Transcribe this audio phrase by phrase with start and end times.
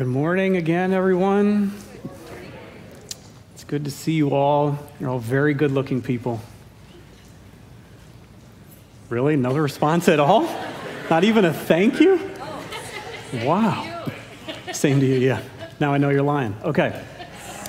[0.00, 1.74] Good morning again, everyone.
[3.52, 4.78] It's good to see you all.
[4.98, 6.40] You're all very good looking people.
[9.10, 9.36] Really?
[9.36, 10.48] No response at all?
[11.10, 12.18] Not even a thank you?
[13.44, 14.06] Wow.
[14.72, 15.42] Same to you, yeah.
[15.80, 16.56] Now I know you're lying.
[16.62, 16.98] Okay.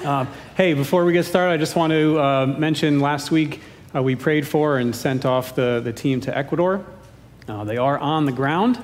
[0.06, 0.26] Uh,
[0.56, 3.60] hey, before we get started, I just want to uh, mention last week
[3.94, 6.86] uh, we prayed for and sent off the, the team to Ecuador.
[7.50, 8.80] Uh, they are on the ground.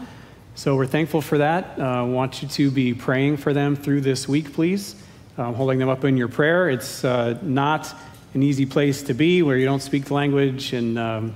[0.58, 1.76] So we're thankful for that.
[1.78, 4.96] I uh, want you to be praying for them through this week, please.
[5.38, 6.68] Um, holding them up in your prayer.
[6.68, 7.93] It's uh, not
[8.34, 11.36] an easy place to be where you don't speak the language and um,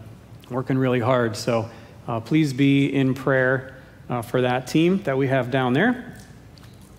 [0.49, 1.37] working really hard.
[1.37, 1.69] So
[2.07, 3.77] uh, please be in prayer
[4.09, 6.15] uh, for that team that we have down there.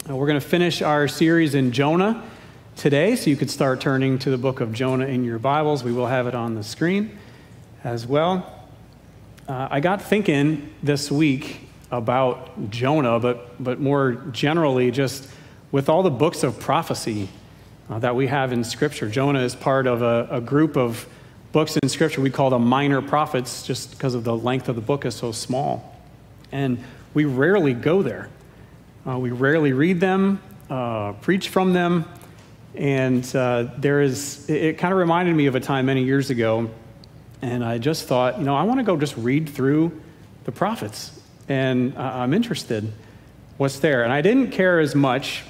[0.09, 2.23] Uh, we're going to finish our series in Jonah
[2.77, 5.83] today, so you could start turning to the book of Jonah in your Bibles.
[5.83, 7.19] We will have it on the screen
[7.83, 8.65] as well.
[9.49, 15.29] Uh, I got thinking this week about Jonah, but, but more generally, just
[15.71, 17.29] with all the books of prophecy
[17.91, 19.09] uh, that we have in Scripture.
[19.09, 21.07] Jonah is part of a, a, group of
[21.53, 24.81] books in Scripture we call the minor prophets, just because of the length of the
[24.81, 26.01] book is so small.
[26.51, 28.31] And we rarely go there.
[29.07, 30.41] Uh, we rarely read them,
[30.71, 32.07] uh, preach from them.
[32.75, 36.31] And uh, there is, it, it kind of reminded me of a time many years
[36.31, 36.71] ago.
[37.43, 40.01] And I just thought, you know, I want to go just read through
[40.45, 42.93] the prophets and I'm interested
[43.57, 44.05] what's there.
[44.05, 45.45] And I didn't care as much,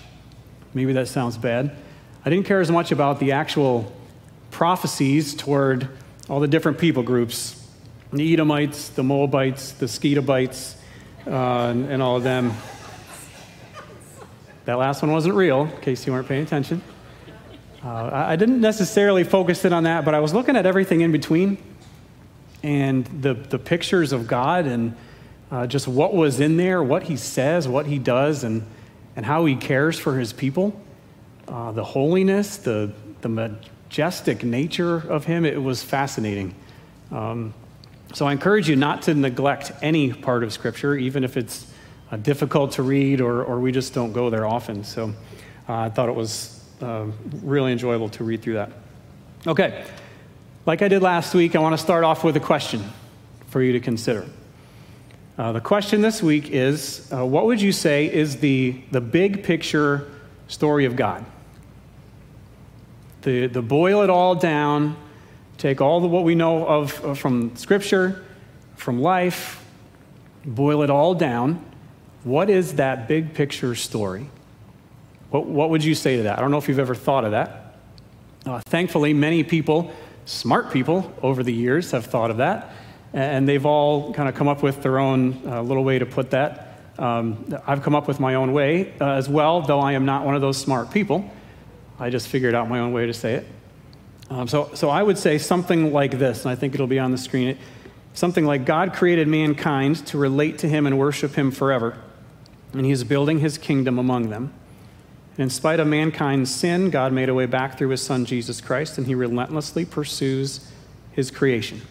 [0.74, 1.74] maybe that sounds bad,
[2.24, 3.92] I didn't care as much about the actual
[4.50, 5.88] prophecies toward
[6.28, 7.58] all the different people groups
[8.12, 10.74] the Edomites, the Moabites, the Skedobites,
[11.26, 12.52] uh, and, and all of them.
[14.66, 16.82] That last one wasn't real, in case you weren't paying attention.
[17.82, 21.10] Uh, I didn't necessarily focus in on that, but I was looking at everything in
[21.10, 21.56] between
[22.62, 24.94] and the, the pictures of God and
[25.52, 28.66] uh, just what was in there, what he says, what he does, and,
[29.14, 30.80] and how he cares for his people.
[31.46, 36.54] Uh, the holiness, the, the majestic nature of him, it was fascinating.
[37.10, 37.52] Um,
[38.14, 41.66] so I encourage you not to neglect any part of Scripture, even if it's
[42.10, 44.84] uh, difficult to read or, or we just don't go there often.
[44.84, 45.12] So
[45.68, 47.06] uh, I thought it was uh,
[47.42, 48.72] really enjoyable to read through that.
[49.46, 49.84] Okay,
[50.64, 52.82] like I did last week, I want to start off with a question
[53.48, 54.26] for you to consider.
[55.38, 59.42] Uh, the question this week is uh, What would you say is the, the big
[59.42, 60.10] picture
[60.46, 61.24] story of God?
[63.22, 64.94] The, the boil it all down,
[65.56, 68.26] take all the, what we know of, of from Scripture,
[68.76, 69.64] from life,
[70.44, 71.64] boil it all down.
[72.24, 74.26] What is that big picture story?
[75.30, 76.38] What, what would you say to that?
[76.38, 77.78] I don't know if you've ever thought of that.
[78.44, 79.92] Uh, thankfully, many people,
[80.26, 82.70] smart people over the years, have thought of that
[83.12, 86.30] and they've all kind of come up with their own uh, little way to put
[86.30, 86.78] that.
[86.98, 90.24] Um, I've come up with my own way uh, as well, though I am not
[90.24, 91.30] one of those smart people.
[91.98, 93.46] I just figured out my own way to say it.
[94.30, 97.10] Um, so, so I would say something like this, and I think it'll be on
[97.12, 97.58] the screen.
[98.14, 101.98] Something like God created mankind to relate to Him and worship Him forever,
[102.72, 104.52] and He is building His kingdom among them.
[105.32, 108.60] And in spite of mankind's sin, God made a way back through His Son Jesus
[108.60, 110.66] Christ, and He relentlessly pursues
[111.12, 111.82] His creation.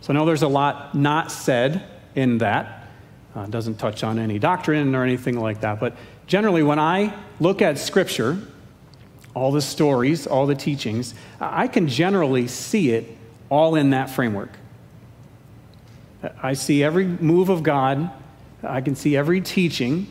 [0.00, 2.88] So I know there's a lot not said in that.
[3.34, 5.78] Uh, doesn't touch on any doctrine or anything like that.
[5.78, 8.38] But generally, when I look at Scripture,
[9.34, 13.16] all the stories, all the teachings, I can generally see it
[13.48, 14.50] all in that framework.
[16.42, 18.10] I see every move of God,
[18.62, 20.08] I can see every teaching,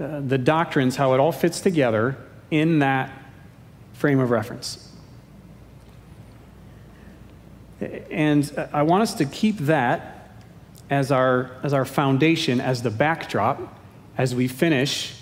[0.00, 2.16] uh, the doctrines, how it all fits together
[2.50, 3.12] in that
[3.92, 4.85] frame of reference.
[7.80, 10.16] And I want us to keep that
[10.88, 13.60] as our, as our foundation, as the backdrop,
[14.16, 15.20] as we finish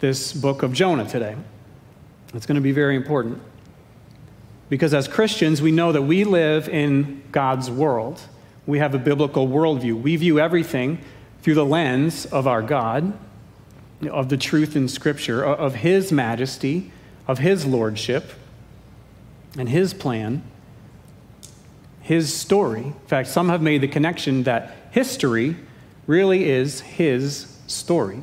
[0.00, 1.36] this book of Jonah today.
[2.34, 3.40] It's going to be very important.
[4.68, 8.20] Because as Christians, we know that we live in God's world.
[8.66, 10.00] We have a biblical worldview.
[10.00, 10.98] We view everything
[11.42, 13.12] through the lens of our God,
[14.10, 16.90] of the truth in Scripture, of His majesty,
[17.28, 18.32] of His lordship,
[19.58, 20.42] and His plan
[22.02, 22.82] his story.
[22.82, 25.56] In fact, some have made the connection that history
[26.06, 28.22] really is his story.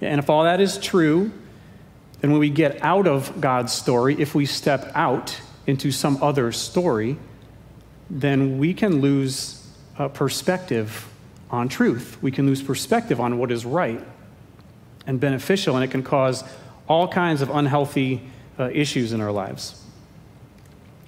[0.00, 1.32] And if all that is true,
[2.20, 6.52] then when we get out of God's story, if we step out into some other
[6.52, 7.16] story,
[8.10, 9.66] then we can lose
[10.12, 11.08] perspective
[11.50, 12.18] on truth.
[12.20, 14.04] We can lose perspective on what is right
[15.06, 16.44] and beneficial, and it can cause
[16.88, 18.22] all kinds of unhealthy
[18.58, 19.83] uh, issues in our lives.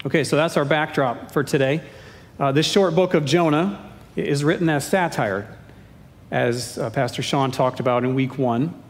[0.06, 1.82] Okay, so that's our backdrop for today.
[2.38, 5.53] Uh, this short book of Jonah is written as satire.
[6.31, 8.81] as uh, Pastor Sean talked about in week one.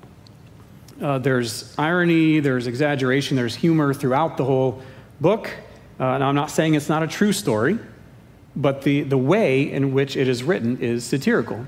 [1.01, 4.83] Uh, there's irony, there's exaggeration, there's humor throughout the whole
[5.19, 5.49] book.
[5.99, 7.79] Uh, and I'm not saying it's not a true story,
[8.55, 11.65] but the, the way in which it is written is satirical.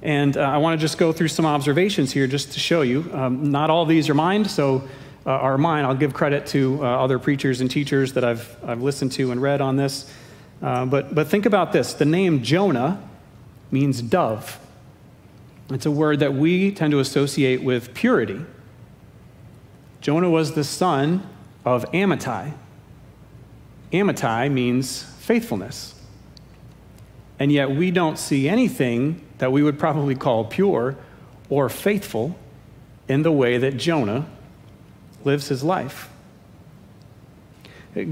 [0.00, 3.10] And uh, I want to just go through some observations here just to show you.
[3.12, 4.88] Um, not all these are mine, so
[5.26, 5.84] uh, are mine.
[5.84, 9.40] I'll give credit to uh, other preachers and teachers that I've, I've listened to and
[9.40, 10.10] read on this.
[10.62, 13.02] Uh, but, but think about this the name Jonah
[13.70, 14.58] means dove.
[15.70, 18.44] It's a word that we tend to associate with purity.
[20.00, 21.26] Jonah was the son
[21.64, 22.52] of Amittai.
[23.92, 25.94] Amittai means faithfulness.
[27.38, 30.96] And yet we don't see anything that we would probably call pure
[31.48, 32.36] or faithful
[33.08, 34.26] in the way that Jonah
[35.24, 36.08] lives his life.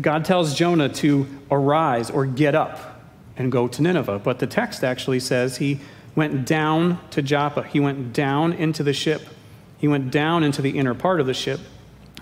[0.01, 3.01] God tells Jonah to arise or get up
[3.37, 5.81] and go to Nineveh, but the text actually says he
[6.15, 7.65] went down to Joppa.
[7.65, 9.23] He went down into the ship.
[9.79, 11.59] He went down into the inner part of the ship.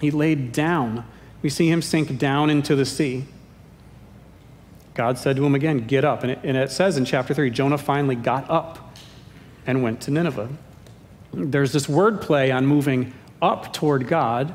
[0.00, 1.04] He laid down.
[1.42, 3.26] We see him sink down into the sea.
[4.94, 6.22] God said to him again, Get up.
[6.22, 8.96] And it, and it says in chapter 3 Jonah finally got up
[9.66, 10.48] and went to Nineveh.
[11.32, 14.54] There's this word play on moving up toward God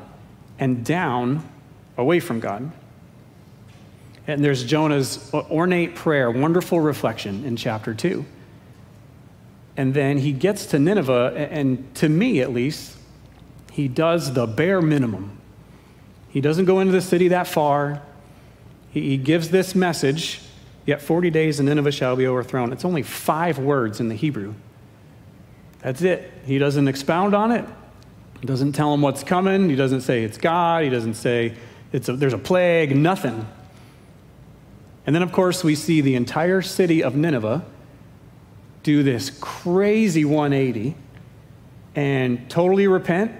[0.58, 1.48] and down
[1.96, 2.70] away from God.
[4.26, 8.24] And there's Jonah's ornate prayer, wonderful reflection in chapter 2.
[9.76, 12.96] And then he gets to Nineveh, and to me at least,
[13.70, 15.38] he does the bare minimum.
[16.30, 18.02] He doesn't go into the city that far.
[18.90, 20.40] He gives this message,
[20.86, 22.72] yet 40 days and Nineveh shall be overthrown.
[22.72, 24.54] It's only five words in the Hebrew.
[25.80, 26.32] That's it.
[26.46, 27.64] He doesn't expound on it.
[28.40, 29.68] He doesn't tell him what's coming.
[29.68, 30.84] He doesn't say it's God.
[30.84, 31.54] He doesn't say
[31.92, 33.46] it's a, there's a plague, nothing.
[35.06, 37.64] And then, of course, we see the entire city of Nineveh
[38.82, 40.96] do this crazy 180
[41.94, 43.32] and totally repent,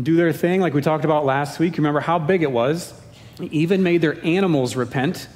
[0.00, 1.76] do their thing, like we talked about last week.
[1.76, 2.92] Remember how big it was?
[3.40, 5.28] Even made their animals repent.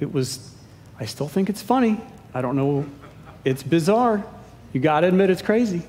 [0.00, 0.54] It was,
[0.98, 2.00] I still think it's funny.
[2.32, 2.86] I don't know,
[3.44, 4.24] it's bizarre.
[4.72, 5.82] You got to admit it's crazy.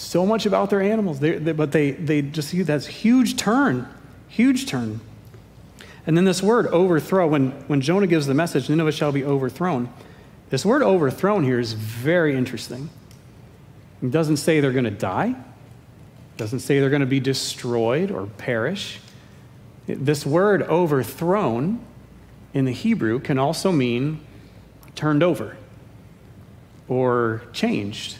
[0.00, 3.86] So much about their animals, they, they, but they, they just see that's huge turn,
[4.28, 5.00] huge turn.
[6.06, 9.92] And then this word overthrow, when, when Jonah gives the message, Nineveh shall be overthrown,
[10.48, 12.88] this word overthrown here is very interesting.
[14.02, 18.10] It doesn't say they're going to die, it doesn't say they're going to be destroyed
[18.10, 19.00] or perish.
[19.86, 21.78] This word overthrown
[22.54, 24.22] in the Hebrew can also mean
[24.94, 25.58] turned over
[26.88, 28.16] or changed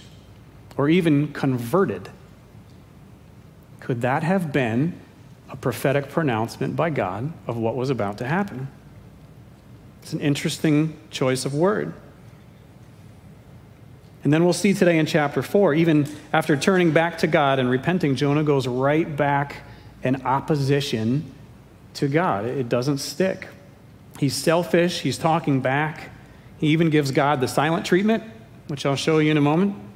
[0.81, 2.09] or even converted.
[3.81, 4.99] Could that have been
[5.51, 8.67] a prophetic pronouncement by God of what was about to happen.
[10.03, 11.93] It's an interesting choice of word.
[14.25, 17.69] And then we'll see today in chapter 4, even after turning back to God and
[17.69, 19.57] repenting, Jonah goes right back
[20.03, 21.31] in opposition
[21.93, 22.47] to God.
[22.47, 23.49] It doesn't stick.
[24.19, 26.09] He's selfish, he's talking back.
[26.57, 28.25] He even gives God the silent treatment,
[28.69, 29.90] which I'll show you in a moment.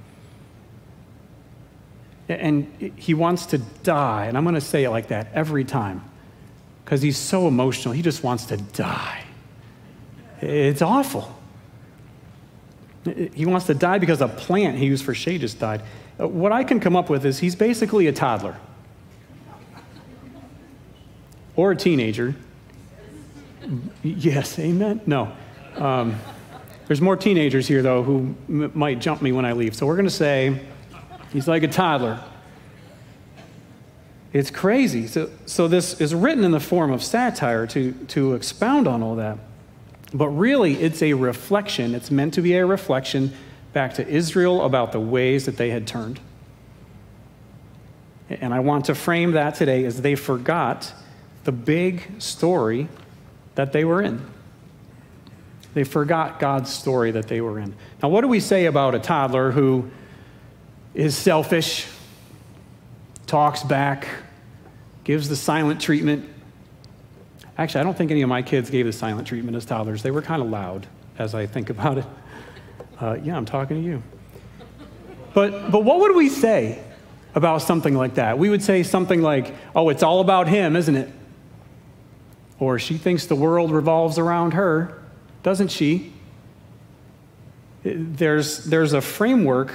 [2.28, 4.26] And he wants to die.
[4.26, 6.02] And I'm going to say it like that every time
[6.84, 7.92] because he's so emotional.
[7.92, 9.24] He just wants to die.
[10.40, 11.34] It's awful.
[13.34, 15.82] He wants to die because a plant he used for shade just died.
[16.16, 18.56] What I can come up with is he's basically a toddler
[21.56, 22.34] or a teenager.
[24.02, 25.00] Yes, amen?
[25.06, 25.32] No.
[25.76, 26.18] Um,
[26.86, 29.74] there's more teenagers here, though, who m- might jump me when I leave.
[29.74, 30.60] So we're going to say
[31.34, 32.20] He's like a toddler.
[34.32, 35.08] It's crazy.
[35.08, 39.16] So, so this is written in the form of satire to, to expound on all
[39.16, 39.38] that.
[40.14, 41.92] But really, it's a reflection.
[41.92, 43.32] It's meant to be a reflection
[43.72, 46.20] back to Israel about the ways that they had turned.
[48.30, 50.92] And I want to frame that today as they forgot
[51.42, 52.86] the big story
[53.56, 54.24] that they were in.
[55.74, 57.74] They forgot God's story that they were in.
[58.00, 59.90] Now, what do we say about a toddler who
[60.94, 61.88] is selfish,
[63.26, 64.08] talks back,
[65.02, 66.28] gives the silent treatment.
[67.58, 70.02] Actually, I don't think any of my kids gave the silent treatment as toddlers.
[70.02, 70.86] They were kind of loud
[71.18, 72.04] as I think about it.
[73.00, 74.02] Uh, yeah, I'm talking to you.
[75.34, 76.82] But, but what would we say
[77.34, 78.38] about something like that?
[78.38, 81.10] We would say something like, oh, it's all about him, isn't it?
[82.60, 85.02] Or she thinks the world revolves around her,
[85.42, 86.12] doesn't she?
[87.82, 89.74] There's, there's a framework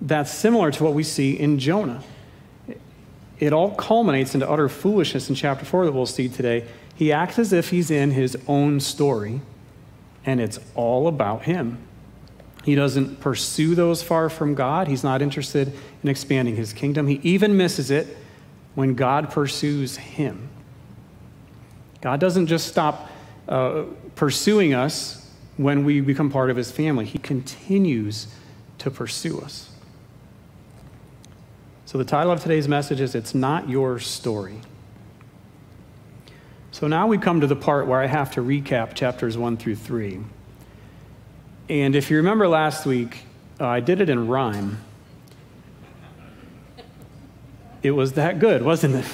[0.00, 2.02] that's similar to what we see in Jonah.
[3.38, 6.66] It all culminates into utter foolishness in chapter 4 that we'll see today.
[6.94, 9.40] He acts as if he's in his own story,
[10.24, 11.78] and it's all about him.
[12.64, 14.88] He doesn't pursue those far from God.
[14.88, 17.06] He's not interested in expanding his kingdom.
[17.06, 18.16] He even misses it
[18.74, 20.48] when God pursues him.
[22.00, 23.08] God doesn't just stop
[23.48, 25.18] uh, pursuing us
[25.56, 28.28] when we become part of his family, he continues
[28.78, 29.70] to pursue us.
[31.88, 34.60] So, the title of today's message is It's Not Your Story.
[36.70, 39.76] So, now we come to the part where I have to recap chapters 1 through
[39.76, 40.20] 3.
[41.70, 43.20] And if you remember last week,
[43.58, 44.84] uh, I did it in rhyme.
[47.82, 49.06] It was that good, wasn't it?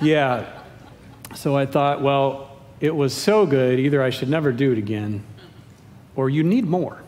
[0.00, 0.62] yeah.
[1.34, 5.22] So I thought, well, it was so good, either I should never do it again,
[6.16, 7.02] or you need more.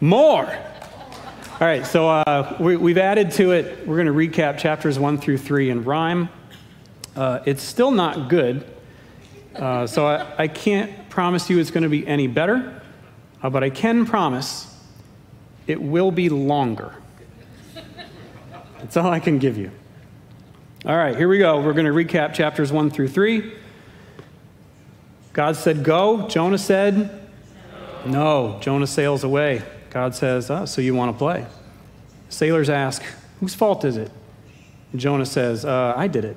[0.00, 0.52] More!
[1.60, 5.18] All right, so uh, we, have added to it, we're going to recap chapters 1
[5.18, 6.28] through 3 in rhyme.
[7.16, 8.64] Uh, it's still not good,
[9.56, 12.80] uh, so I, I can't promise you it's going to be any better,
[13.42, 14.72] uh, but I can promise
[15.66, 16.94] it will be longer.
[18.78, 19.72] That's all I can give you.
[20.86, 21.60] All right, here we go.
[21.60, 23.52] We're going to recap chapters 1 through 3.
[25.32, 26.28] God said, Go.
[26.28, 27.28] Jonah said,
[28.06, 28.60] No.
[28.60, 29.64] Jonah sails away.
[29.90, 31.46] God says, oh, So you want to play?
[32.28, 33.02] Sailors ask,
[33.40, 34.10] Whose fault is it?
[34.96, 36.36] Jonah says, uh, I did it.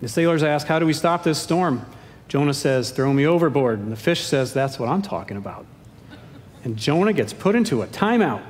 [0.00, 1.84] The sailors ask, How do we stop this storm?
[2.28, 3.78] Jonah says, Throw me overboard.
[3.78, 5.66] And the fish says, That's what I'm talking about.
[6.64, 8.42] And Jonah gets put into a timeout.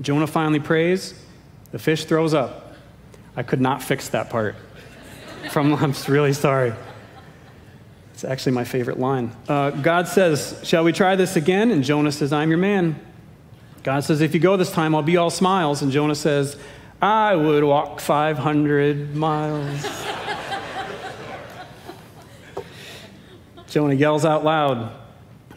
[0.00, 1.14] Jonah finally prays.
[1.70, 2.74] The fish throws up.
[3.36, 4.56] I could not fix that part.
[5.50, 6.72] From I'm really sorry.
[8.22, 9.32] It's actually my favorite line.
[9.48, 11.72] Uh, God says, Shall we try this again?
[11.72, 12.94] And Jonah says, I'm your man.
[13.82, 15.82] God says, If you go this time, I'll be all smiles.
[15.82, 16.56] And Jonah says,
[17.00, 19.84] I would walk 500 miles.
[23.66, 24.92] Jonah yells out loud.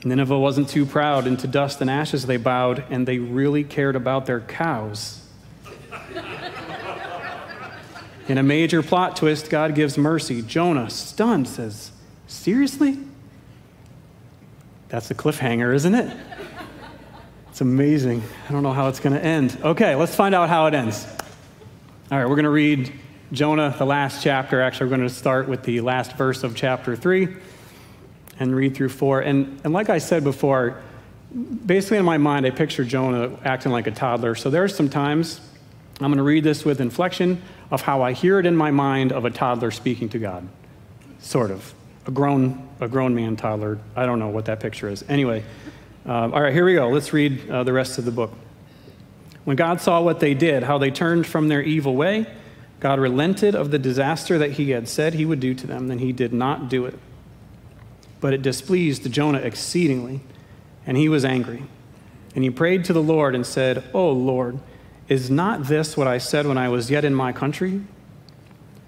[0.04, 1.28] Nineveh wasn't too proud.
[1.28, 5.22] Into dust and ashes they bowed, and they really cared about their cows.
[8.28, 10.42] In a major plot twist, God gives mercy.
[10.42, 11.92] Jonah, stunned, says,
[12.28, 12.98] Seriously?
[14.90, 16.16] That's a cliffhanger, isn't it?
[17.50, 18.22] It's amazing.
[18.50, 19.58] I don't know how it's going to end.
[19.64, 21.08] Okay, let's find out how it ends.
[22.12, 22.92] All right, we're going to read
[23.32, 24.62] Jonah, the last chapter.
[24.62, 27.30] Actually, we're going to start with the last verse of chapter 3
[28.40, 29.22] and read through four.
[29.22, 30.82] And, and like I said before,
[31.66, 34.36] basically in my mind, I picture Jonah acting like a toddler.
[34.36, 35.40] So there are some times
[36.02, 37.42] I'm going to read this with inflection
[37.72, 40.48] of how I hear it in my mind of a toddler speaking to God.
[41.20, 41.74] Sort of.
[42.08, 43.80] A grown, a grown man toddler.
[43.96, 45.04] I don't know what that picture is.
[45.10, 45.44] Anyway,
[46.08, 46.90] uh, all right, here we go.
[46.90, 48.32] Let's read uh, the rest of the book.
[49.44, 52.28] When God saw what they did, how they turned from their evil way,
[52.80, 56.00] God relented of the disaster that he had said he would do to them, and
[56.00, 57.00] he did not do it.
[58.22, 60.22] But it displeased Jonah exceedingly,
[60.86, 61.64] and he was angry.
[62.36, 64.60] And he prayed to the Lord and said, O Lord,
[65.08, 67.82] is not this what I said when I was yet in my country?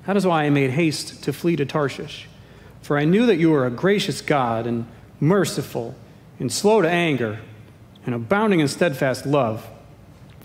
[0.06, 2.28] That is why I made haste to flee to Tarshish.
[2.88, 4.86] For I knew that you were a gracious God and
[5.20, 5.94] merciful
[6.40, 7.38] and slow to anger
[8.06, 9.68] and abounding in steadfast love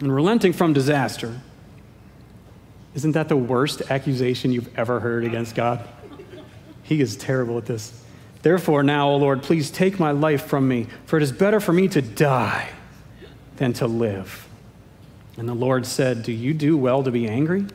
[0.00, 1.40] and relenting from disaster.
[2.96, 5.88] Isn't that the worst accusation you've ever heard against God?
[6.82, 8.02] He is terrible at this.
[8.42, 11.72] Therefore, now, O Lord, please take my life from me, for it is better for
[11.72, 12.70] me to die
[13.58, 14.48] than to live.
[15.36, 17.66] And the Lord said, Do you do well to be angry?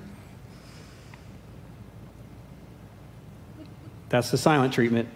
[4.09, 5.09] That's the silent treatment.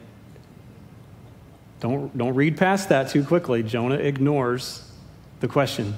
[1.79, 3.63] Don't, don't read past that too quickly.
[3.63, 4.91] Jonah ignores
[5.39, 5.95] the question.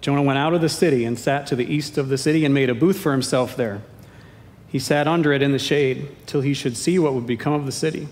[0.00, 2.54] Jonah went out of the city and sat to the east of the city and
[2.54, 3.82] made a booth for himself there.
[4.68, 7.66] He sat under it in the shade till he should see what would become of
[7.66, 8.08] the city.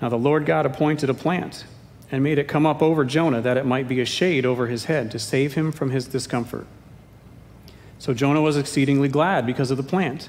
[0.00, 1.64] Now the Lord God appointed a plant
[2.10, 4.84] and made it come up over Jonah that it might be a shade over his
[4.84, 6.66] head to save him from his discomfort.
[7.98, 10.28] So Jonah was exceedingly glad because of the plant.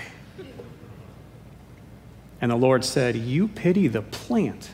[2.41, 4.71] And the Lord said, You pity the plant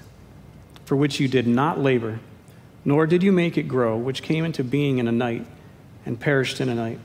[0.86, 2.19] for which you did not labor,
[2.86, 5.45] nor did you make it grow, which came into being in a night
[6.05, 7.00] and perished in a night.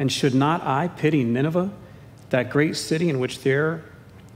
[0.00, 1.70] And should not I pity Nineveh,
[2.30, 3.84] that great city in which there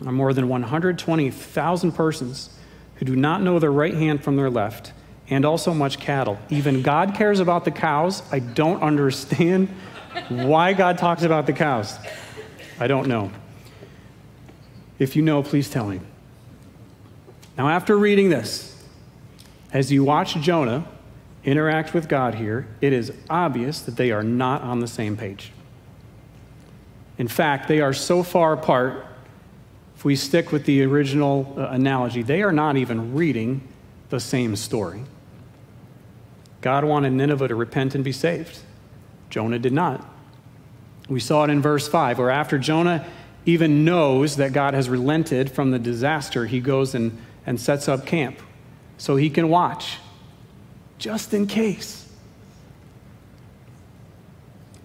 [0.07, 2.57] are more than 120,000 persons
[2.95, 4.93] who do not know their right hand from their left,
[5.29, 6.39] and also much cattle.
[6.51, 8.23] Even God cares about the cows.
[8.31, 9.69] I don't understand
[10.29, 11.99] why God talks about the cows.
[12.79, 13.33] I don't know.
[15.01, 15.99] If you know, please tell me.
[17.59, 18.77] Now, after reading this,
[19.73, 20.87] as you watch Jonah
[21.43, 25.53] interact with God here, it is obvious that they are not on the same page.
[27.17, 29.07] In fact, they are so far apart,
[29.97, 33.67] if we stick with the original uh, analogy, they are not even reading
[34.11, 35.03] the same story.
[36.61, 38.59] God wanted Nineveh to repent and be saved.
[39.31, 40.07] Jonah did not.
[41.09, 43.07] We saw it in verse 5, where after Jonah
[43.47, 47.17] even knows that God has relented from the disaster, he goes and,
[47.47, 48.39] and sets up camp
[48.99, 49.99] so he can watch,
[50.99, 52.07] just in case.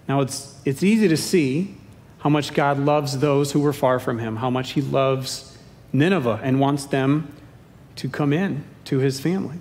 [0.08, 1.76] Now, it's, it's easy to see
[2.18, 5.58] how much God loves those who were far from him, how much he loves
[5.92, 7.32] Nineveh and wants them
[7.96, 9.58] to come in to his family.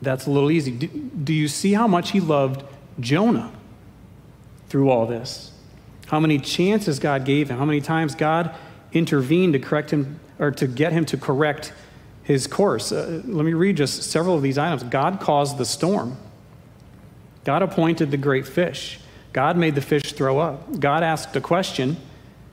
[0.00, 0.72] That's a little easy.
[0.72, 2.64] Do, do you see how much he loved
[2.98, 3.52] Jonah
[4.68, 5.51] through all this?
[6.12, 7.56] How many chances God gave him?
[7.56, 8.54] How many times God
[8.92, 11.72] intervened to correct him or to get him to correct
[12.22, 12.92] his course?
[12.92, 14.82] Uh, let me read just several of these items.
[14.82, 16.18] God caused the storm.
[17.44, 19.00] God appointed the great fish.
[19.32, 20.78] God made the fish throw up.
[20.78, 21.96] God asked a question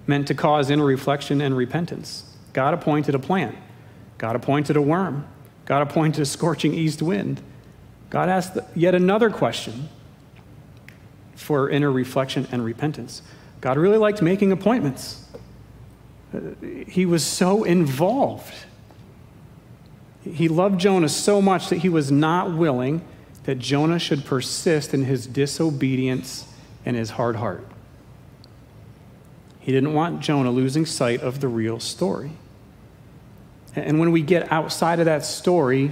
[0.08, 2.24] meant to cause inner reflection and repentance.
[2.54, 3.58] God appointed a plant.
[4.20, 5.28] God appointed a worm.
[5.66, 7.42] God appointed a scorching east wind.
[8.10, 9.90] God asked yet another question
[11.36, 13.22] for inner reflection and repentance.
[13.62, 15.26] God really liked making appointments.
[16.88, 18.54] He was so involved.
[20.24, 23.02] He loved Jonah so much that he was not willing
[23.44, 26.46] that Jonah should persist in his disobedience
[26.86, 27.66] and his hard heart.
[29.60, 32.32] He didn't want Jonah losing sight of the real story.
[33.76, 35.92] And when we get outside of that story,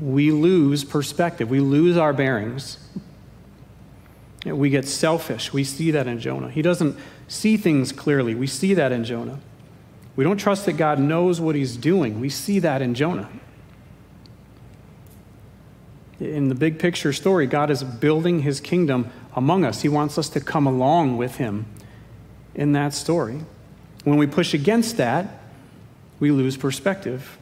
[0.00, 2.78] we lose perspective, we lose our bearings.
[4.44, 5.52] We get selfish.
[5.52, 6.50] We see that in Jonah.
[6.50, 8.34] He doesn't see things clearly.
[8.34, 9.40] We see that in Jonah.
[10.16, 12.20] We don't trust that God knows what he's doing.
[12.20, 13.28] We see that in Jonah.
[16.20, 19.82] In the big picture story, God is building his kingdom among us.
[19.82, 21.66] He wants us to come along with him
[22.54, 23.40] in that story.
[24.04, 25.42] When we push against that,
[26.18, 27.38] we lose perspective.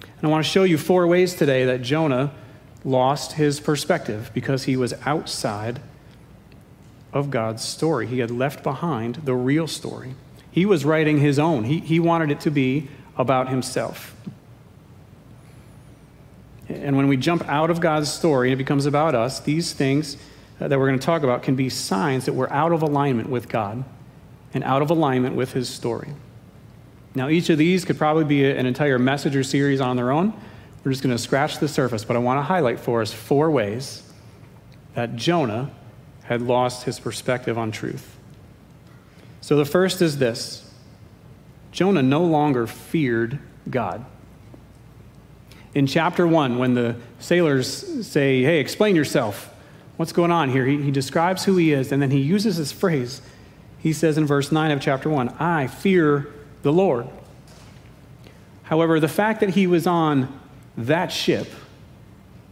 [0.00, 2.32] And I want to show you four ways today that Jonah
[2.84, 5.80] lost his perspective because he was outside
[7.12, 8.06] of God's story.
[8.06, 10.14] He had left behind the real story.
[10.50, 14.14] He was writing his own, he, he wanted it to be about himself.
[16.68, 20.16] And when we jump out of God's story and it becomes about us, these things
[20.58, 23.48] that we're going to talk about can be signs that we're out of alignment with
[23.48, 23.84] God
[24.54, 26.08] and out of alignment with his story.
[27.14, 30.32] Now, each of these could probably be an entire message or series on their own.
[30.84, 33.50] We're just going to scratch the surface, but I want to highlight for us four
[33.50, 34.02] ways
[34.94, 35.70] that Jonah
[36.24, 38.16] had lost his perspective on truth.
[39.40, 40.70] So the first is this
[41.70, 44.04] Jonah no longer feared God.
[45.74, 49.54] In chapter one, when the sailors say, Hey, explain yourself,
[49.96, 50.66] what's going on here?
[50.66, 53.22] He, he describes who he is, and then he uses this phrase.
[53.78, 57.08] He says in verse 9 of chapter 1, I fear the Lord.
[58.64, 60.40] However, the fact that he was on
[60.76, 61.48] that ship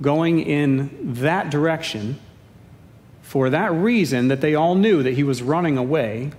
[0.02, 2.18] going in that direction
[3.22, 6.32] for that reason that they all knew that he was running away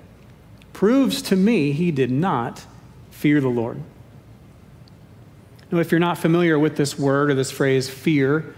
[0.73, 2.65] proves to me he did not
[3.11, 3.81] fear the Lord.
[5.71, 8.53] Now, if you're not familiar with this word or this phrase, fear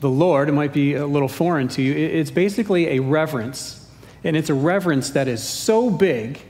[0.00, 1.92] the Lord, it might be a little foreign to you.
[1.92, 3.86] It's basically a reverence.
[4.24, 6.40] And it's a reverence that is so big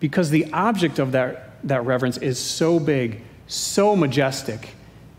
[0.00, 4.70] because the object of that, that reverence is so big, so majestic,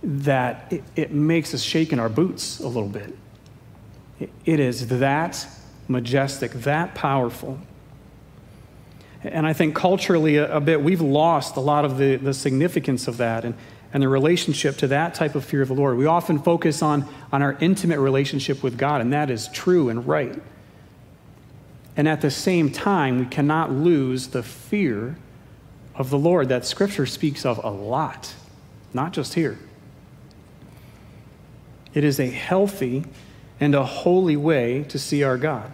[0.03, 3.15] that it, it makes us shake in our boots a little bit.
[4.45, 5.45] It, is that
[5.87, 7.59] majestic, that powerful.
[9.23, 13.07] And I think culturally, a, a, bit, we've lost a lot of the, the significance
[13.07, 13.55] of that and,
[13.93, 15.97] and the relationship to that type of fear of the Lord.
[15.97, 20.05] We often focus on, on our intimate relationship with God, and that is true and
[20.05, 20.41] right.
[21.95, 25.15] And at the same time, we cannot lose the fear
[25.95, 28.33] of the Lord that Scripture speaks of a lot,
[28.93, 29.59] not just here.
[31.93, 33.05] It is a healthy
[33.59, 35.71] and a holy way to see our God.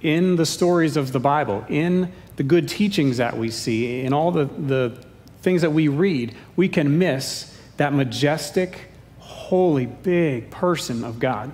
[0.00, 4.30] In the stories of the Bible, in the good teachings that we see, in all
[4.30, 5.04] the, the
[5.42, 11.52] things that we read, we can miss that majestic, holy, big person of God.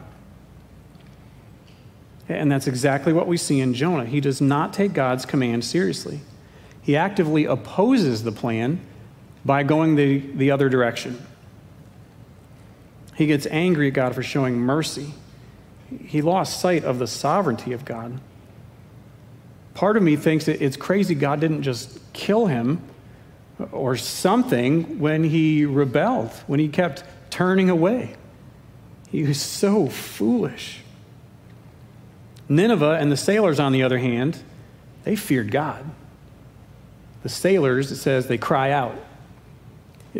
[2.28, 4.04] And that's exactly what we see in Jonah.
[4.04, 6.20] He does not take God's command seriously.
[6.82, 8.80] He actively opposes the plan
[9.44, 11.24] by going the, the other direction.
[13.16, 15.14] He gets angry at God for showing mercy.
[16.04, 18.20] He lost sight of the sovereignty of God.
[19.74, 22.82] Part of me thinks that it's crazy God didn't just kill him
[23.72, 28.14] or something when he rebelled, when he kept turning away.
[29.08, 30.80] He was so foolish.
[32.48, 34.42] Nineveh and the sailors, on the other hand,
[35.04, 35.84] they feared God.
[37.22, 38.96] The sailors, it says, they cry out.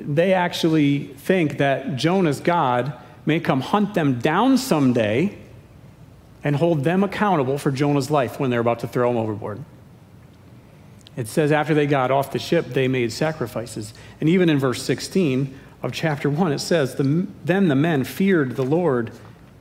[0.05, 2.93] They actually think that Jonah's God
[3.25, 5.37] may come hunt them down someday
[6.45, 9.65] and hold them accountable for Jonah's life when they're about to throw him overboard.
[11.17, 13.95] It says after they got off the ship, they made sacrifices.
[14.21, 18.65] And even in verse 16 of chapter 1, it says, Then the men feared the
[18.65, 19.11] Lord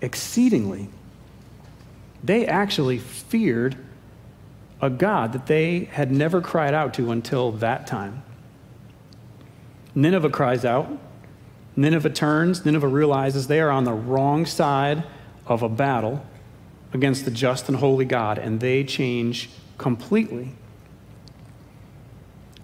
[0.01, 0.89] exceedingly.
[2.23, 3.77] They actually feared
[4.81, 8.23] a God that they had never cried out to until that time.
[9.95, 10.89] Nineveh cries out.
[11.77, 12.65] Nineveh turns.
[12.65, 15.03] Nineveh realizes they are on the wrong side
[15.47, 16.25] of a battle
[16.93, 20.53] against the just and holy God, and they change completely.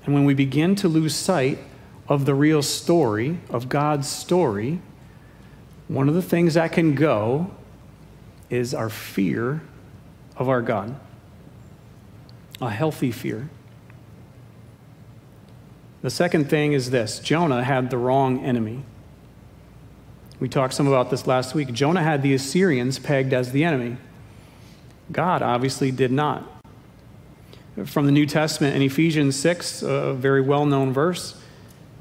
[0.05, 1.59] And when we begin to lose sight
[2.07, 4.79] of the real story, of God's story,
[5.87, 7.51] one of the things that can go
[8.49, 9.61] is our fear
[10.37, 10.99] of our God,
[12.61, 13.49] a healthy fear.
[16.01, 18.83] The second thing is this Jonah had the wrong enemy.
[20.39, 21.71] We talked some about this last week.
[21.71, 23.97] Jonah had the Assyrians pegged as the enemy.
[25.11, 26.47] God obviously did not.
[27.85, 31.39] From the New Testament in Ephesians 6, a very well known verse,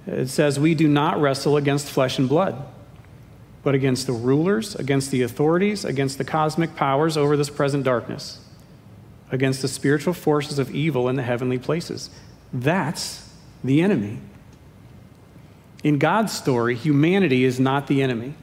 [0.07, 2.65] it says, We do not wrestle against flesh and blood
[3.63, 8.39] but against the rulers, against the authorities, against the cosmic powers over this present darkness,
[9.31, 12.11] against the spiritual forces of evil in the heavenly places.
[12.53, 13.30] That's
[13.63, 14.19] the enemy.
[15.83, 18.35] In God's story, humanity is not the enemy.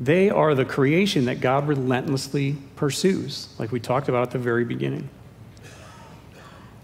[0.00, 4.64] They are the creation that God relentlessly pursues, like we talked about at the very
[4.64, 5.08] beginning.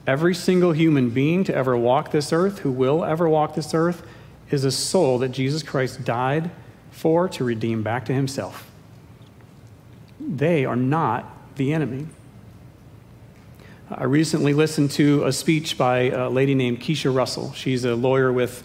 [0.06, 4.02] Every single human being to ever walk this earth, who will ever walk this earth,
[4.50, 6.50] is a soul that Jesus Christ died
[6.90, 8.70] for to redeem back to himself.
[10.18, 12.06] They are not the enemy.
[13.92, 17.52] I recently listened to a speech by a lady named Keisha Russell.
[17.54, 18.62] She's a lawyer with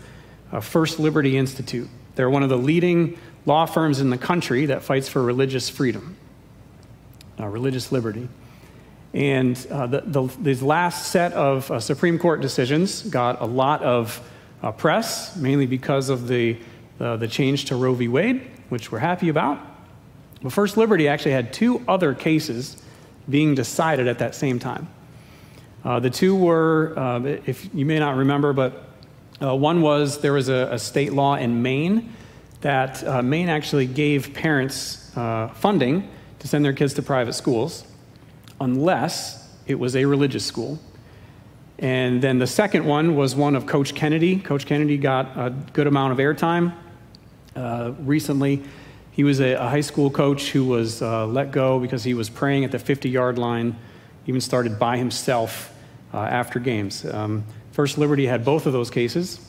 [0.61, 1.89] First Liberty Institute.
[2.13, 6.15] They're one of the leading law firms in the country that fights for religious freedom,
[7.39, 8.29] uh, religious liberty.
[9.15, 13.81] And uh, the, the, these last set of uh, Supreme Court decisions got a lot
[13.81, 14.21] of
[14.61, 16.55] uh, press, mainly because of the
[16.99, 18.07] uh, the change to Roe v.
[18.07, 19.59] Wade, which we're happy about.
[20.43, 22.79] But First Liberty actually had two other cases
[23.27, 24.87] being decided at that same time.
[25.85, 28.89] Uh, the two were, uh, if you may not remember, but
[29.39, 32.11] uh, one was there was a, a, state law in Maine
[32.61, 37.85] that uh, Maine actually gave parents uh, funding to send their kids to private schools
[38.59, 40.79] unless it was a religious school.
[41.77, 44.39] And then the second one was one of Coach Kennedy.
[44.39, 46.73] Coach Kennedy got a good amount of airtime
[47.55, 48.63] uh, recently.
[49.11, 52.65] He was a, a, high school coach who was let go because he was praying
[52.65, 53.77] at the 50 yard line,
[54.25, 55.73] even started by himself
[56.15, 57.05] uh, after games.
[57.05, 59.39] Um, First Liberty had both of those cases,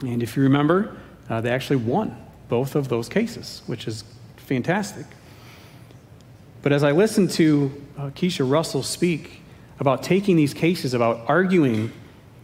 [0.00, 0.96] and if you remember,
[1.28, 2.16] uh, they actually won
[2.48, 4.02] both of those cases, which is
[4.36, 5.04] fantastic.
[6.62, 9.42] But as I listened to uh, Keisha Russell speak
[9.78, 11.92] about taking these cases, about arguing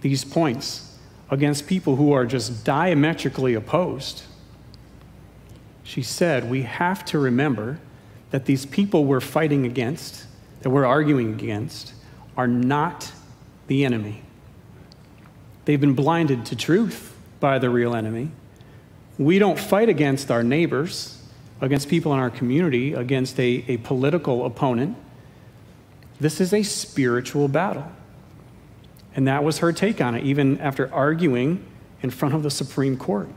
[0.03, 0.99] these points
[1.31, 4.25] against people who are just diametrically opposed,
[5.83, 7.81] she said, We have to remember
[8.33, 10.27] that these people we're fighting against,
[10.61, 11.95] that we're arguing against,
[12.37, 13.13] are not
[13.67, 14.23] the enemy.
[15.65, 18.31] They've been blinded to truth by the real enemy.
[19.19, 21.23] We don't fight against our neighbors,
[21.61, 24.97] against people in our community, against a, a political opponent.
[26.19, 27.91] This is a spiritual battle.
[29.15, 31.65] And that was her take on it, even after arguing
[32.03, 33.29] in front of the Supreme Court.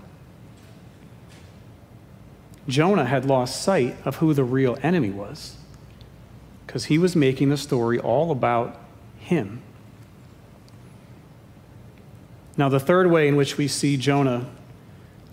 [2.67, 5.57] Jonah had lost sight of who the real enemy was
[6.65, 8.79] because he was making the story all about
[9.19, 9.61] him.
[12.57, 14.49] Now, the third way in which we see Jonah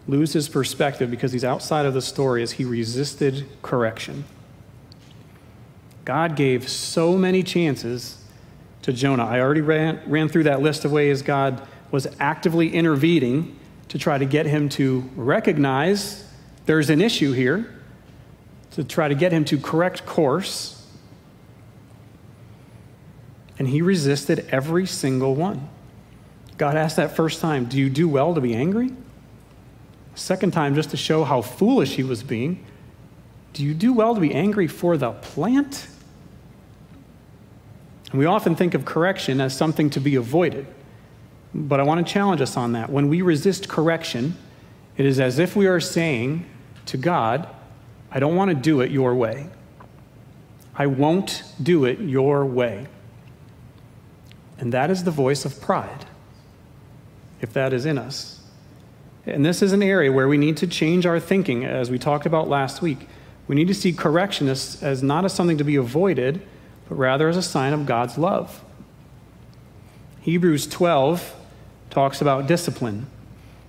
[0.09, 4.25] lose his perspective because he's outside of the story is he resisted correction.
[6.05, 8.19] God gave so many chances
[8.83, 9.25] to Jonah.
[9.25, 13.57] I already ran, ran through that list of ways God was actively intervening
[13.89, 16.29] to try to get him to recognize
[16.67, 17.73] there's an issue here
[18.73, 20.87] to try to get him to correct course.
[23.59, 25.69] And he resisted every single one.
[26.59, 28.93] God asked that first time, Do you do well to be angry?
[30.15, 32.65] Second time, just to show how foolish he was being,
[33.53, 35.89] Do you do well to be angry for the plant?
[38.11, 40.67] And we often think of correction as something to be avoided.
[41.55, 42.91] But I want to challenge us on that.
[42.91, 44.37] When we resist correction,
[44.97, 46.47] it is as if we are saying
[46.87, 47.49] to God,
[48.11, 49.49] I don't want to do it your way.
[50.75, 52.87] I won't do it your way.
[54.59, 56.07] And that is the voice of pride,
[57.43, 58.41] if that is in us.
[59.27, 62.25] And this is an area where we need to change our thinking, as we talked
[62.25, 63.07] about last week.
[63.47, 66.41] We need to see correction as, as not as something to be avoided,
[66.89, 68.65] but rather as a sign of God's love.
[70.23, 71.35] Hebrews 12
[71.91, 73.07] talks about discipline.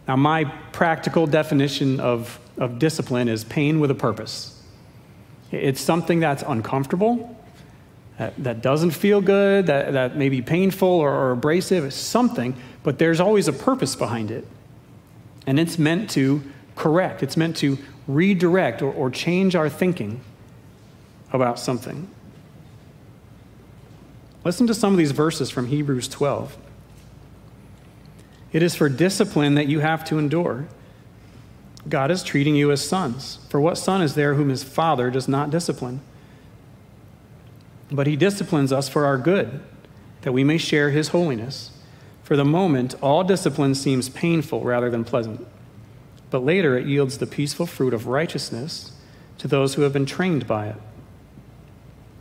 [0.07, 4.62] Now, my practical definition of, of discipline is pain with a purpose.
[5.51, 7.38] It's something that's uncomfortable,
[8.17, 12.99] that, that doesn't feel good, that, that may be painful or, or abrasive, something, but
[12.99, 14.47] there's always a purpose behind it.
[15.47, 16.43] And it's meant to
[16.76, 20.21] correct, it's meant to redirect or, or change our thinking
[21.32, 22.08] about something.
[24.43, 26.58] Listen to some of these verses from Hebrews 12.
[28.52, 30.67] It is for discipline that you have to endure.
[31.89, 33.39] God is treating you as sons.
[33.49, 36.02] For what son is there whom his father does not discipline?
[37.93, 39.62] But he disciplines us for our good,
[40.23, 41.69] that we may share his holiness.
[42.23, 45.45] For the moment, all discipline seems painful rather than pleasant,
[46.32, 48.93] but later it yields the peaceful fruit of righteousness
[49.38, 50.75] to those who have been trained by it.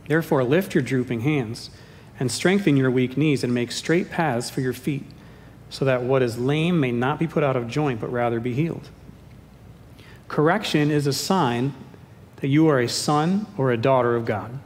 [0.07, 1.71] Therefore, lift your drooping hands
[2.19, 5.05] and strengthen your weak knees and make straight paths for your feet
[5.71, 8.53] so that what is lame may not be put out of joint, but rather be
[8.53, 8.89] healed.
[10.27, 11.73] Correction is a sign
[12.37, 14.59] that you are a son or a daughter of God.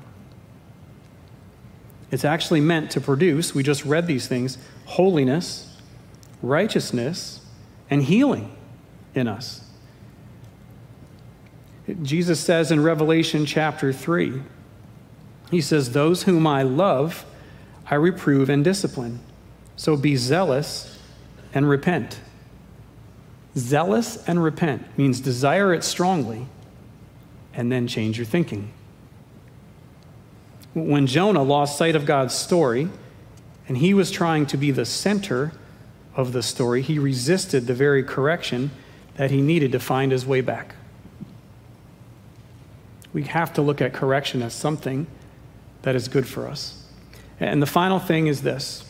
[2.12, 5.78] It's actually meant to produce, we just read these things, holiness,
[6.42, 7.42] righteousness,
[7.90, 8.56] and healing
[9.14, 9.64] in us.
[12.02, 14.42] Jesus says in Revelation chapter 3,
[15.52, 17.26] He says, Those whom I love,
[17.90, 19.20] I reprove and discipline.
[19.76, 21.00] So be zealous
[21.54, 22.20] and repent.
[23.56, 26.48] Zealous and repent means desire it strongly
[27.54, 28.72] and then change your thinking.
[30.74, 32.90] When Jonah lost sight of God's story
[33.68, 35.52] and he was trying to be the center
[36.16, 38.72] of the story, he resisted the very correction
[39.16, 40.76] that he needed to find his way back.
[43.14, 45.08] We have to look at correction as something
[45.82, 46.84] that is good for us.
[47.40, 48.84] And the final thing is this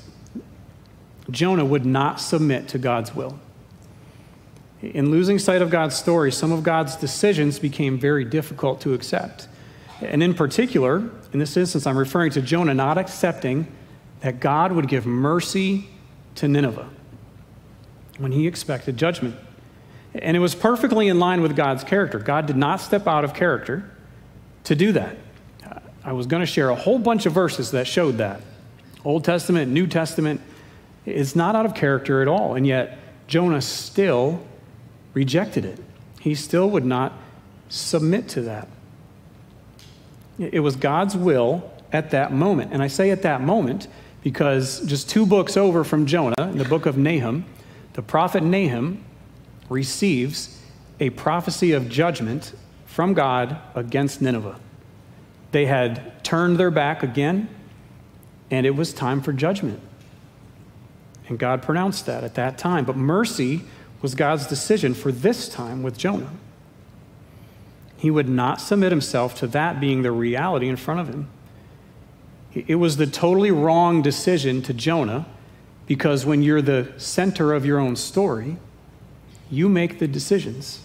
[1.30, 3.40] Jonah would not submit to God's will.
[4.82, 9.48] In losing sight of God's story, some of God's decisions became very difficult to accept.
[10.02, 13.68] And in particular, in this instance, I'm referring to Jonah not accepting
[14.22, 15.88] that God would give mercy
[16.36, 16.90] to Nineveh
[18.18, 19.36] when he expected judgment.
[20.14, 22.20] And it was perfectly in line with God's character.
[22.20, 23.90] God did not step out of character
[24.64, 25.18] to do that.
[26.04, 28.42] I was going to share a whole bunch of verses that showed that
[29.04, 30.42] Old Testament, New Testament.
[31.06, 32.56] It's not out of character at all.
[32.56, 34.46] And yet, Jonah still
[35.14, 35.80] rejected it.
[36.20, 37.14] He still would not
[37.70, 38.68] submit to that.
[40.40, 42.74] It was God's will at that moment.
[42.74, 43.88] And I say at that moment
[44.22, 47.46] because just two books over from Jonah, in the book of Nahum,
[47.94, 49.04] the prophet Nahum
[49.70, 50.62] receives
[51.00, 52.54] a prophecy of judgment
[52.86, 54.60] from God against Nineveh.
[55.52, 57.48] They had turned their back again,
[58.52, 59.80] and it was time for judgment.
[61.28, 62.86] And God pronounced that at that time.
[62.86, 63.62] But mercy
[64.02, 66.32] was God's decision for this time with Jonah.
[67.98, 71.30] He would not submit himself to that being the reality in front of him.
[72.54, 75.26] It was the totally wrong decision to Jonah
[75.86, 78.58] because when you're the center of your own story,
[79.50, 80.82] you make the decisions.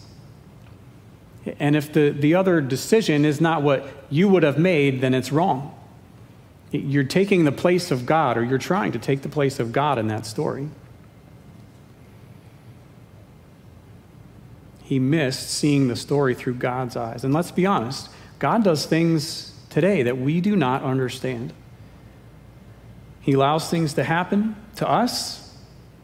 [1.59, 5.33] And if the, the other decision is not what you would have made, then it's
[5.33, 5.77] wrong.
[6.70, 9.98] You're taking the place of God, or you're trying to take the place of God
[9.98, 10.68] in that story.
[14.92, 17.24] He missed seeing the story through God's eyes.
[17.24, 21.55] And let's be honest, God does things today that we do not understand.
[23.22, 25.57] He allows things to happen to us,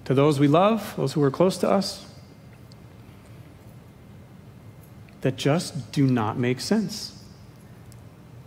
[0.06, 2.06] to those we love, those who are close to us,
[5.20, 7.22] that just do not make sense.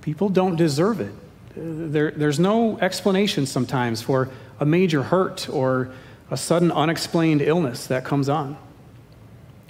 [0.01, 1.13] People don't deserve it.
[1.55, 5.93] There, there's no explanation sometimes for a major hurt or
[6.31, 8.57] a sudden unexplained illness that comes on.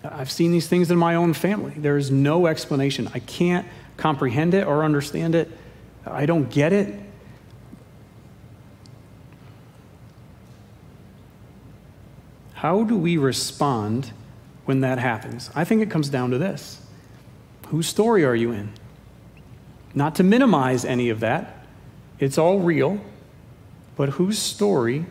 [0.03, 1.73] I've seen these things in my own family.
[1.77, 3.09] There is no explanation.
[3.13, 5.51] I can't comprehend it or understand it.
[6.05, 6.99] I don't get it.
[12.53, 14.11] How do we respond
[14.65, 15.49] when that happens?
[15.55, 16.79] I think it comes down to this
[17.69, 18.71] Whose story are you in?
[19.93, 21.65] Not to minimize any of that,
[22.19, 22.99] it's all real,
[23.95, 25.05] but whose story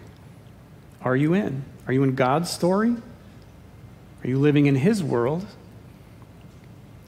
[1.03, 1.65] are you in?
[1.87, 2.97] Are you in God's story?
[4.23, 5.47] Are you living in His world?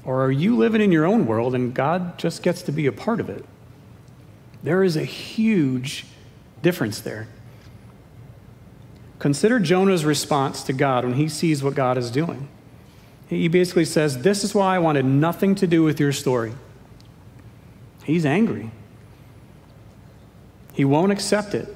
[0.04, 2.92] Or are you living in your own world and God just gets to be a
[2.92, 3.44] part of it?
[4.62, 6.06] There is a huge
[6.60, 7.28] difference there.
[9.18, 12.48] Consider Jonah's response to God when he sees what God is doing.
[13.28, 16.52] He basically says, This is why I wanted nothing to do with your story.
[18.04, 18.72] He's angry.
[20.72, 21.74] He won't accept it.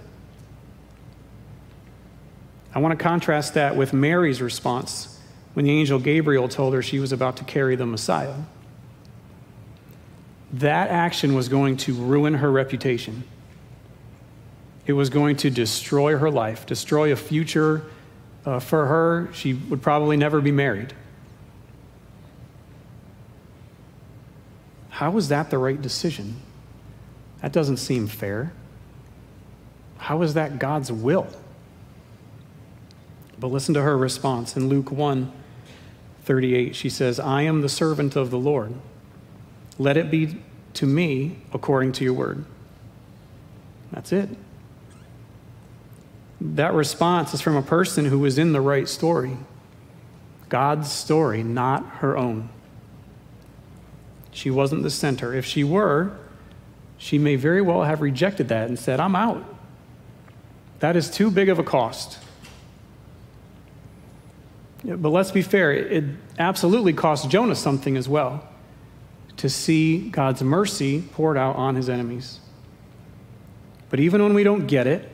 [2.74, 5.15] I want to contrast that with Mary's response
[5.56, 8.34] when the angel Gabriel told her she was about to carry the Messiah.
[10.52, 13.24] That action was going to ruin her reputation.
[14.84, 17.86] It was going to destroy her life, destroy a future
[18.44, 19.30] uh, for her.
[19.32, 20.92] She would probably never be married.
[24.90, 26.36] How was that the right decision?
[27.40, 28.52] That doesn't seem fair.
[29.96, 31.28] How is that God's will?
[33.40, 35.32] But listen to her response in Luke 1
[36.26, 36.74] 38.
[36.74, 38.74] She says, I am the servant of the Lord.
[39.78, 40.42] Let it be
[40.74, 42.44] to me according to your word.
[43.92, 44.28] That's it.
[46.40, 49.36] That response is from a person who was in the right story
[50.48, 52.50] God's story, not her own.
[54.30, 55.34] She wasn't the center.
[55.34, 56.16] If she were,
[56.98, 59.44] she may very well have rejected that and said, I'm out.
[60.78, 62.18] That is too big of a cost.
[64.86, 66.04] But let's be fair, it
[66.38, 68.46] absolutely cost Jonah something as well
[69.38, 72.40] to see God's mercy poured out on his enemies.
[73.90, 75.10] But even when we don't get it,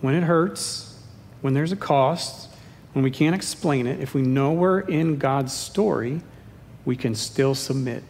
[0.00, 0.98] when it hurts,
[1.42, 2.50] when there's a cost,
[2.94, 6.22] when we can't explain it, if we know we're in God's story,
[6.84, 8.02] we can still submit.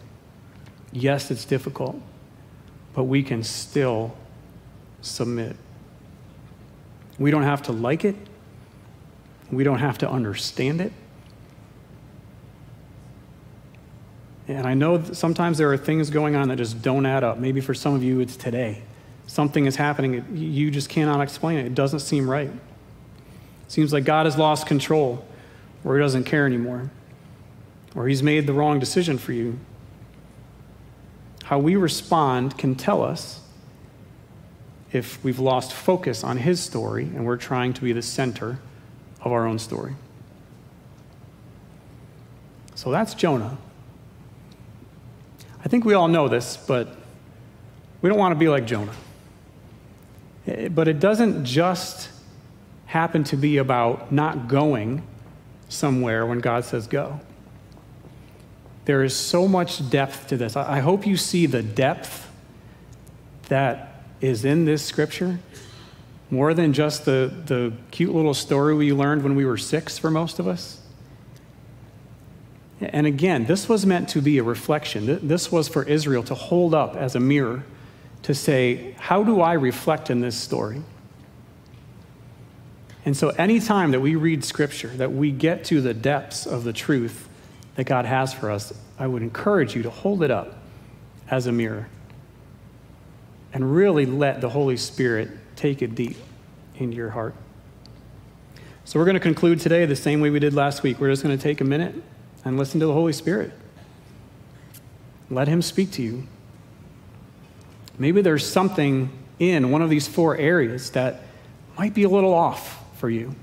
[0.92, 2.00] Yes, it's difficult,
[2.94, 4.16] but we can still
[5.00, 5.56] submit.
[7.18, 8.16] We don't have to like it,
[9.52, 10.92] we don't have to understand it.
[14.48, 17.38] And I know sometimes there are things going on that just don't add up.
[17.38, 18.82] Maybe for some of you, it's today
[19.26, 20.26] something is happening.
[20.34, 21.66] You just cannot explain it.
[21.66, 22.48] It doesn't seem right.
[22.48, 25.24] It seems like God has lost control,
[25.84, 26.90] or He doesn't care anymore,
[27.94, 29.58] or He's made the wrong decision for you.
[31.44, 33.40] How we respond can tell us
[34.92, 38.58] if we've lost focus on His story and we're trying to be the center
[39.22, 39.94] of our own story.
[42.74, 43.56] So that's Jonah.
[45.64, 46.96] I think we all know this, but
[48.00, 48.94] we don't want to be like Jonah.
[50.46, 52.10] Eh, but it doesn't just
[52.86, 55.02] happen to be about not going
[55.68, 57.20] somewhere when God says go.
[58.84, 60.56] There is so much depth to this.
[60.56, 62.28] I hope you see the depth
[63.48, 65.38] that is in this scripture
[66.32, 70.10] more than just the, the cute little story we learned when we were six for
[70.10, 70.80] most of us.
[72.80, 75.28] And again, this was meant to be a reflection.
[75.28, 77.64] This was for Israel to hold up as a mirror
[78.22, 80.80] to say, how do I reflect in this story?
[83.04, 86.72] And so, anytime that we read scripture, that we get to the depths of the
[86.72, 87.28] truth
[87.74, 90.56] that God has for us, I would encourage you to hold it up
[91.28, 91.88] as a mirror
[93.52, 96.16] and really let the Holy Spirit take it deep
[96.76, 97.34] into your heart.
[98.84, 101.00] So, we're going to conclude today the same way we did last week.
[101.00, 101.94] We're just going to take a minute
[102.44, 103.52] and listen to the Holy Spirit.
[105.30, 106.26] Let Him speak to you.
[107.98, 111.20] Maybe there's something in one of these four areas that
[111.78, 113.34] might be a little off for you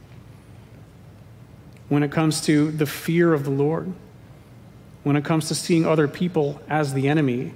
[1.90, 3.92] when it comes to the fear of the Lord,
[5.04, 7.54] when it comes to seeing other people as the enemy,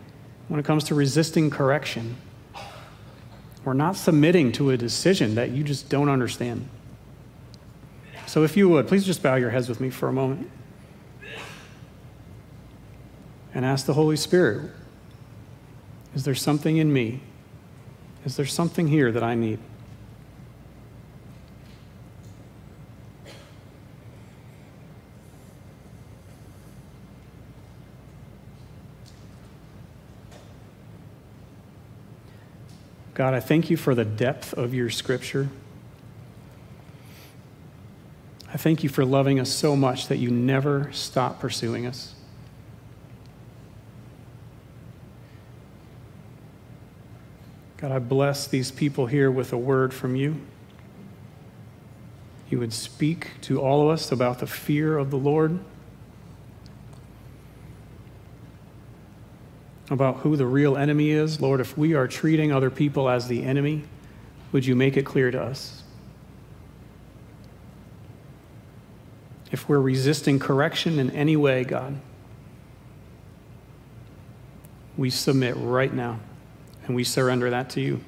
[0.48, 2.18] when it comes to resisting correction,
[3.66, 6.68] or not submitting to a decision that you just don't understand.
[8.26, 10.50] So, if you would, please just bow your heads with me for a moment
[13.54, 14.72] and ask the Holy Spirit
[16.16, 17.22] is there something in me?
[18.24, 19.60] Is there something here that I need?
[33.14, 35.50] God, I thank you for the depth of your scripture.
[38.52, 42.16] I thank you for loving us so much that you never stop pursuing us.
[47.78, 50.40] God, I bless these people here with a word from you.
[52.50, 55.60] you would speak to all of us about the fear of the Lord,
[59.94, 61.40] about who the real enemy is.
[61.40, 63.84] Lord, if we are treating other people as the enemy,
[64.52, 65.84] would you make it clear to us?
[69.52, 72.00] If we're resisting correction in any way, God,
[74.98, 76.20] we submit right now
[76.86, 78.02] and we surrender that to you.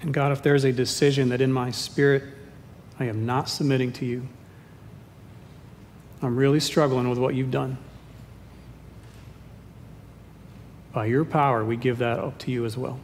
[0.00, 2.22] And God, if there's a decision that in my spirit
[3.00, 4.28] I am not submitting to you,
[6.24, 7.76] I'm really struggling with what you've done.
[10.92, 12.98] By your power, we give that up to you as well.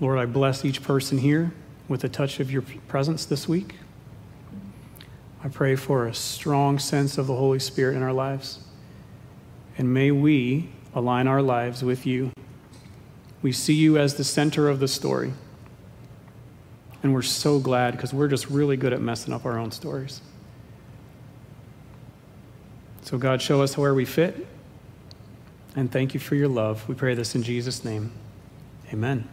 [0.00, 1.52] Lord, I bless each person here
[1.88, 3.76] with a touch of your presence this week.
[5.42, 8.60] I pray for a strong sense of the Holy Spirit in our lives.
[9.76, 12.30] And may we align our lives with you.
[13.42, 15.32] We see you as the center of the story.
[17.04, 20.22] And we're so glad because we're just really good at messing up our own stories.
[23.02, 24.46] So, God, show us where we fit.
[25.76, 26.88] And thank you for your love.
[26.88, 28.10] We pray this in Jesus' name.
[28.90, 29.28] Amen.